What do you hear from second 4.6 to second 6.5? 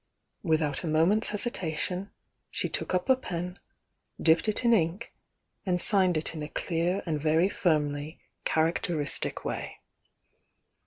in ink, and signed it in a